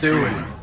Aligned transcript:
Let's 0.00 0.57